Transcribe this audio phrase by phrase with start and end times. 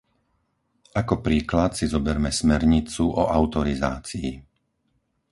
[1.01, 4.29] Ako príklad si zoberme smernicu o autorizácii.